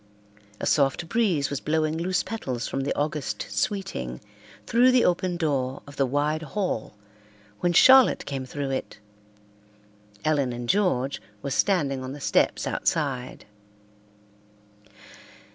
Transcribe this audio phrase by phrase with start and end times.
[0.59, 4.19] A soft breeze was blowing loose petals from the August Sweeting
[4.65, 6.95] through the open door of the wide hall
[7.59, 8.97] when Charlotte came through it.
[10.25, 13.45] Ellen and George were standing on the steps outside.